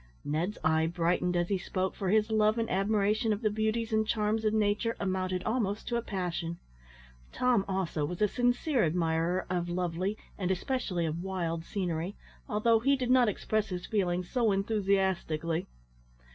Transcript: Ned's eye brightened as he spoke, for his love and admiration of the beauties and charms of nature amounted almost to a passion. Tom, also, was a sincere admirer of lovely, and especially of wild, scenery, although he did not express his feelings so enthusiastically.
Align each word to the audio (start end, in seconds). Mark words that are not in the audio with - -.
Ned's 0.25 0.57
eye 0.63 0.87
brightened 0.87 1.35
as 1.35 1.49
he 1.49 1.59
spoke, 1.59 1.93
for 1.93 2.09
his 2.09 2.31
love 2.31 2.57
and 2.57 2.67
admiration 2.71 3.31
of 3.31 3.43
the 3.43 3.51
beauties 3.51 3.93
and 3.93 4.07
charms 4.07 4.43
of 4.43 4.51
nature 4.51 4.95
amounted 4.99 5.43
almost 5.43 5.87
to 5.89 5.95
a 5.95 6.01
passion. 6.01 6.57
Tom, 7.31 7.63
also, 7.67 8.03
was 8.03 8.19
a 8.19 8.27
sincere 8.27 8.83
admirer 8.83 9.45
of 9.47 9.69
lovely, 9.69 10.17
and 10.39 10.49
especially 10.49 11.05
of 11.05 11.21
wild, 11.21 11.63
scenery, 11.63 12.15
although 12.49 12.79
he 12.79 12.95
did 12.95 13.11
not 13.11 13.29
express 13.29 13.69
his 13.69 13.85
feelings 13.85 14.27
so 14.27 14.51
enthusiastically. 14.51 15.67